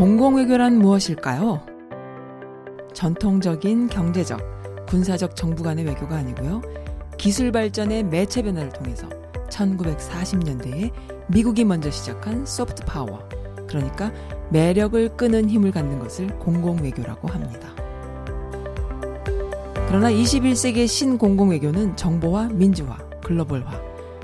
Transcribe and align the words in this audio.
공공외교란 0.00 0.78
무엇일까요? 0.78 1.60
전통적인 2.94 3.88
경제적, 3.90 4.40
군사적 4.86 5.36
정부 5.36 5.62
간의 5.62 5.84
외교가 5.84 6.16
아니고요. 6.16 6.62
기술 7.18 7.52
발전의 7.52 8.04
매체 8.04 8.40
변화를 8.40 8.70
통해서 8.70 9.06
1940년대에 9.50 10.90
미국이 11.28 11.66
먼저 11.66 11.90
시작한 11.90 12.46
소프트 12.46 12.86
파워, 12.86 13.28
그러니까 13.68 14.10
매력을 14.48 15.18
끄는 15.18 15.50
힘을 15.50 15.70
갖는 15.70 15.98
것을 15.98 16.28
공공외교라고 16.38 17.28
합니다. 17.28 17.68
그러나 19.86 20.10
21세기의 20.10 20.88
신공공외교는 20.88 21.96
정보화, 21.96 22.48
민주화, 22.54 22.96
글로벌화, 23.22 23.70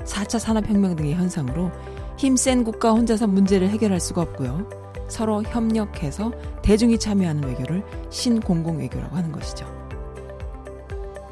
4차 0.05 0.39
산업혁명 0.39 0.95
등의 0.95 1.13
현상으로 1.13 1.69
힘센 2.17 2.63
국가 2.63 2.93
혼자서 2.93 3.27
문제를 3.27 3.69
해결할 3.69 3.99
수가 3.99 4.23
없고요. 4.23 4.86
서로 5.07 5.43
협력해서 5.43 6.31
대중이 6.61 6.99
참여하는 6.99 7.43
외교를 7.43 7.83
신공공 8.09 8.79
외교라고 8.79 9.15
하는 9.15 9.31
것이죠. 9.31 9.65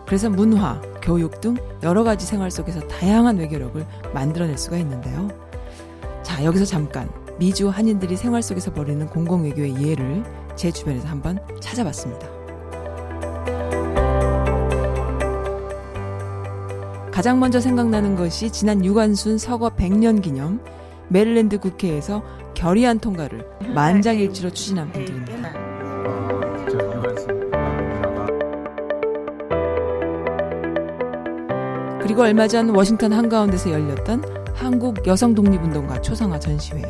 그래서 0.05 0.29
문화, 0.29 0.79
교육 1.01 1.41
등 1.41 1.55
여러 1.83 2.03
가지 2.03 2.25
생활 2.25 2.51
속에서 2.51 2.79
다양한 2.87 3.37
외교력을 3.37 3.85
만들어낼 4.13 4.57
수가 4.57 4.77
있는데요. 4.77 5.29
자, 6.23 6.43
여기서 6.43 6.65
잠깐 6.65 7.09
미주 7.37 7.69
한인들이 7.69 8.15
생활 8.15 8.41
속에서 8.41 8.73
벌이는 8.73 9.07
공공 9.07 9.43
외교의 9.43 9.81
예를 9.81 10.23
제 10.55 10.71
주변에서 10.71 11.07
한번 11.07 11.39
찾아봤습니다. 11.59 12.35
가장 17.11 17.39
먼저 17.39 17.61
생각나는 17.61 18.15
것이 18.15 18.51
지난 18.51 18.83
유관순 18.83 19.37
서거 19.37 19.69
100년 19.69 20.21
기념 20.21 20.59
메릴랜드 21.09 21.59
국회에서 21.59 22.23
결의안 22.53 22.99
통과를 22.99 23.45
만장일치로 23.73 24.49
추진한 24.51 24.91
분들입니다. 24.91 25.53
그리고 32.01 32.21
얼마 32.21 32.47
전 32.47 32.69
워싱턴 32.69 33.13
한가운데서 33.13 33.71
열렸던 33.71 34.23
한국 34.53 35.05
여성 35.07 35.33
독립운동가 35.33 36.01
초상화 36.01 36.39
전시회. 36.39 36.81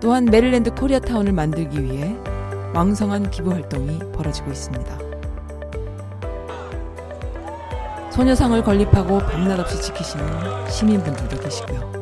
또한 0.00 0.24
메릴랜드 0.24 0.74
코리아타운을 0.74 1.32
만들기 1.32 1.82
위해 1.82 2.16
왕성한 2.74 3.30
기부 3.30 3.52
활동이 3.52 3.98
벌어지고 4.12 4.50
있습니다. 4.50 5.09
소녀상을 8.10 8.62
건립하고 8.64 9.18
밤낮 9.18 9.60
없이 9.60 9.80
지키시는 9.80 10.68
시민분들도 10.68 11.38
계시고요. 11.40 12.00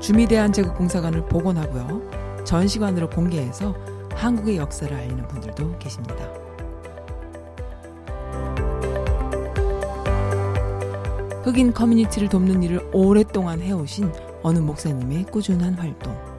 주미대한 0.00 0.52
제국공사관을 0.52 1.26
복원하고요. 1.26 2.44
전시관으로 2.44 3.08
공개해서 3.10 3.74
한국의 4.14 4.56
역사를 4.56 4.94
알리는 4.94 5.26
분들도 5.28 5.78
계십니다. 5.78 6.28
흑인 11.44 11.72
커뮤니티를 11.72 12.28
돕는 12.28 12.62
일을 12.64 12.90
오랫동안 12.92 13.60
해오신 13.60 14.12
어느 14.42 14.58
목사님의 14.58 15.24
꾸준한 15.26 15.74
활동. 15.74 16.29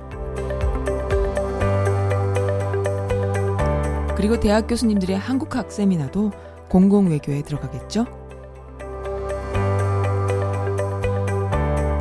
그리고 4.22 4.39
대학 4.39 4.67
교수님들의 4.67 5.17
한국학 5.17 5.72
세미나도 5.72 6.31
공공외교에 6.69 7.41
들어가겠죠? 7.41 8.05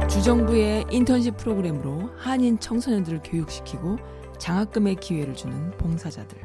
주정부의 0.07 0.85
인턴십 0.91 1.39
프로그램으로 1.39 2.11
한인 2.19 2.61
청소년들을 2.61 3.23
교육시키고 3.25 3.97
장학금의 4.37 4.97
기회를 4.97 5.35
주는 5.35 5.71
봉사자들. 5.79 6.37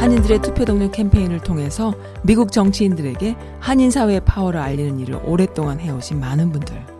한인들의 0.00 0.42
투표 0.42 0.64
동력 0.64 0.92
캠페인을 0.92 1.40
통해서 1.40 1.94
미국 2.22 2.52
정치인들에게 2.52 3.36
한인 3.58 3.90
사회의 3.90 4.20
파워를 4.20 4.60
알리는 4.60 5.00
일을 5.00 5.20
오랫동안 5.24 5.80
해오신 5.80 6.20
많은 6.20 6.52
분들. 6.52 6.93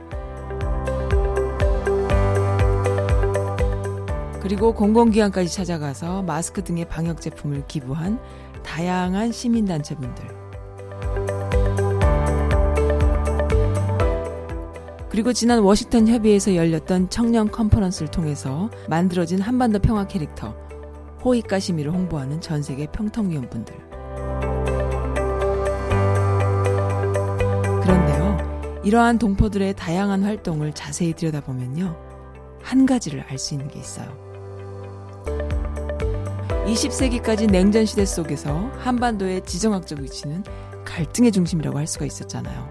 그리고 4.44 4.75
공공기관까지 4.75 5.50
찾아가서 5.50 6.22
마스크 6.22 6.62
등의 6.62 6.87
방역 6.87 7.22
제품을 7.22 7.66
기부한 7.66 8.21
다양한 8.62 9.32
시민단체분들. 9.32 10.28
그리고 15.09 15.32
지난 15.32 15.60
워싱턴 15.60 16.09
협의회에서 16.09 16.56
열렸던 16.56 17.09
청년 17.09 17.50
컨퍼런스를 17.50 18.10
통해서 18.10 18.69
만들어진 18.87 19.41
한반도 19.41 19.78
평화 19.78 20.06
캐릭터 20.06 20.55
호이카 21.25 21.59
시미를 21.59 21.91
홍보하는 21.93 22.43
전 22.43 22.62
세계 22.62 22.87
평통위원분들. 22.88 23.75
그런데요, 27.81 28.82
이러한 28.84 29.19
동포들의 29.19 29.72
다양한 29.75 30.22
활동을 30.22 30.75
자세히 30.75 31.15
들여다보면요, 31.15 31.97
한 32.62 32.84
가지를 32.84 33.25
알 33.31 33.38
수 33.38 33.55
있는 33.55 33.69
게 33.69 33.78
있어요. 33.78 34.34
20세기까지 36.67 37.51
냉전 37.51 37.87
시대 37.87 38.05
속에서 38.05 38.71
한반도의 38.79 39.43
지정학적 39.45 40.01
위치는 40.01 40.45
갈등의 40.85 41.33
중심이라고 41.33 41.79
할 41.79 41.87
수가 41.87 42.05
있었잖아요. 42.05 42.69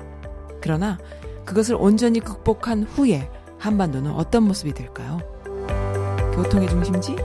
그러나 0.62 0.98
그것을 1.46 1.76
온전히 1.76 2.20
극복한 2.20 2.84
후에 2.84 3.30
한반도는 3.60 4.12
어떤 4.12 4.44
모습이 4.44 4.74
될까요? 4.74 5.20
교통의 6.34 6.70
중심지, 6.70 7.16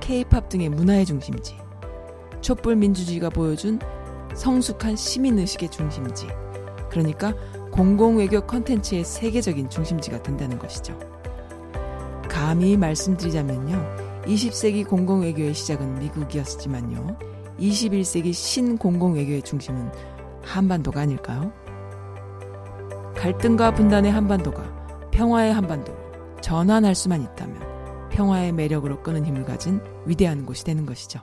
K-팝 0.00 0.48
등의 0.48 0.68
문화의 0.68 1.06
중심지, 1.06 1.56
촛불 2.40 2.76
민주주의가 2.76 3.30
보여준 3.30 3.78
성숙한 4.34 4.96
시민의식의 4.96 5.70
중심지, 5.70 6.26
그러니까 6.90 7.34
공공외교 7.70 8.42
컨텐츠의 8.42 9.04
세계적인 9.04 9.70
중심지가 9.70 10.22
된다는 10.22 10.58
것이죠. 10.58 10.98
감히 12.28 12.76
말씀드리자면요. 12.76 14.09
20세기 14.30 14.86
공공외교의 14.86 15.54
시작은 15.54 15.98
미국이었지만요. 15.98 17.18
21세기 17.58 18.32
신공공외교의 18.32 19.42
중심은 19.42 19.90
한반도가 20.42 21.00
아닐까요? 21.00 21.52
갈등과 23.16 23.74
분단의 23.74 24.12
한반도가 24.12 25.10
평화의 25.10 25.52
한반도로 25.52 25.98
전환할 26.40 26.94
수만 26.94 27.22
있다면 27.22 28.08
평화의 28.10 28.52
매력으로 28.52 29.02
끄는 29.02 29.26
힘을 29.26 29.44
가진 29.44 29.80
위대한 30.06 30.46
곳이 30.46 30.64
되는 30.64 30.86
것이죠. 30.86 31.20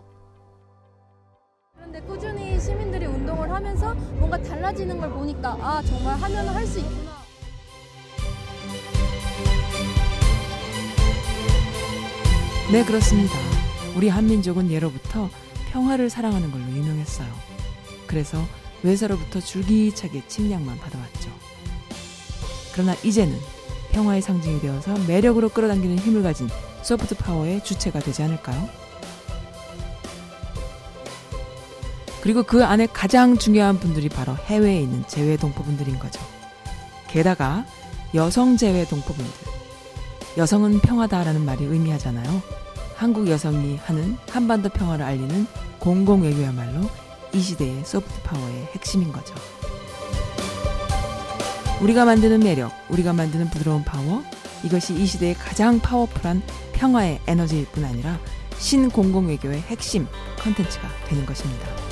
그런데 1.75 2.01
꾸준히 2.01 2.59
시민들이 2.59 3.05
운동을 3.05 3.49
하면서 3.49 3.93
뭔가 4.19 4.37
달라지는 4.41 4.99
걸 4.99 5.09
보니까 5.11 5.57
아 5.61 5.81
정말 5.81 6.15
하면 6.17 6.47
할 6.49 6.65
수 6.67 6.79
있 6.79 7.06
네, 12.69 12.83
그렇습니다. 12.83 13.33
우리 13.95 14.09
한민족은 14.09 14.69
예로부터 14.69 15.29
평화를 15.71 16.09
사랑하는 16.09 16.51
걸로 16.51 16.65
유명했어요. 16.65 17.27
그래서 18.07 18.43
외사로부터 18.83 19.39
줄기차게 19.39 20.27
침략만 20.27 20.77
받아왔죠. 20.77 21.31
그러나 22.73 22.93
이제는 23.05 23.39
평화의 23.93 24.21
상징이 24.21 24.59
되어서 24.59 24.93
매력으로 25.07 25.47
끌어당기는 25.47 25.97
힘을 25.97 26.23
가진 26.23 26.49
소프트 26.83 27.15
파워의 27.15 27.63
주체가 27.63 27.99
되지 28.01 28.23
않을까요? 28.23 28.67
그리고 32.19 32.43
그 32.43 32.65
안에 32.65 32.87
가장 32.87 33.37
중요한 33.37 33.79
분들이 33.79 34.09
바로 34.09 34.35
해외에 34.35 34.81
있는 34.81 35.07
재외 35.07 35.37
동포분들인 35.37 35.99
거죠. 35.99 36.19
게다가 37.07 37.65
여성 38.13 38.57
재외 38.57 38.85
동포분들. 38.85 39.56
여성은 40.37 40.81
평화다라는 40.81 41.43
말이 41.43 41.65
의미하잖아요. 41.65 42.43
한국 42.95 43.27
여성이 43.27 43.77
하는 43.77 44.17
한반도 44.29 44.69
평화를 44.69 45.03
알리는 45.03 45.47
공공외교야말로 45.79 46.81
이 47.33 47.39
시대의 47.39 47.83
소프트 47.83 48.21
파워의 48.21 48.69
핵심인 48.73 49.11
거죠. 49.11 49.33
우리가 51.81 52.05
만드는 52.05 52.39
매력, 52.39 52.71
우리가 52.89 53.13
만드는 53.13 53.49
부드러운 53.49 53.83
파워, 53.83 54.23
이것이 54.63 54.93
이 54.93 55.07
시대의 55.07 55.33
가장 55.33 55.79
파워풀한 55.79 56.43
평화의 56.73 57.19
에너지일 57.25 57.65
뿐 57.71 57.85
아니라 57.85 58.19
신공공외교의 58.59 59.61
핵심 59.61 60.07
컨텐츠가 60.39 60.87
되는 61.07 61.25
것입니다. 61.25 61.86